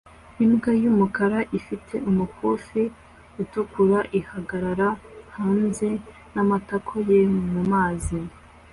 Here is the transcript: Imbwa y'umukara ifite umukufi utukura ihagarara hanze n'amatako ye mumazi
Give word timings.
Imbwa 0.43 0.71
y'umukara 0.81 1.39
ifite 1.57 1.93
umukufi 2.09 2.81
utukura 3.41 3.99
ihagarara 4.19 4.89
hanze 5.35 5.89
n'amatako 6.33 6.93
ye 7.09 7.19
mumazi 7.51 8.17